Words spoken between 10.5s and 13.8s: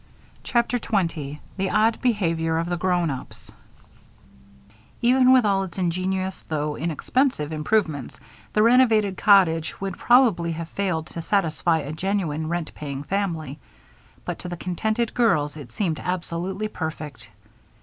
have failed to satisfy a genuine rent paying family,